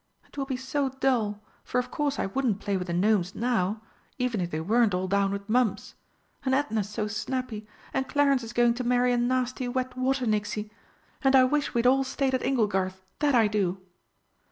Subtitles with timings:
[0.27, 3.83] It will be so dull, for of course I wouldn't play with the Gnomes now
[4.17, 5.93] even if they weren't all down with mumps.
[6.43, 10.71] And Edna's so snappy, and Clarence is going to marry a nasty wet Water nixie
[11.23, 13.79] and I wish we'd all stayed at Inglegarth, that I do!"